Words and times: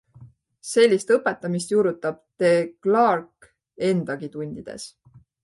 Sellist 0.69 1.11
õpetamist 1.15 1.73
juurutab 1.73 2.17
De 2.45 2.51
Clercq 2.87 3.51
endagi 3.93 4.33
tundides. 4.39 4.89